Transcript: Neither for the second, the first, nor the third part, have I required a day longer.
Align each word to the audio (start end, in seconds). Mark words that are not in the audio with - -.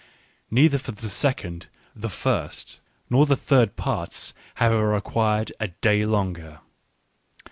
Neither 0.49 0.79
for 0.79 0.93
the 0.93 1.07
second, 1.07 1.67
the 1.95 2.09
first, 2.09 2.79
nor 3.07 3.27
the 3.27 3.35
third 3.35 3.75
part, 3.75 4.33
have 4.55 4.71
I 4.71 4.79
required 4.79 5.53
a 5.59 5.67
day 5.67 6.07
longer. 6.07 6.61